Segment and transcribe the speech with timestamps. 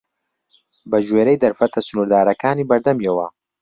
[0.89, 3.27] بە گوێرەی دەرفەتە سنووردارەکانی بەردەمیەوە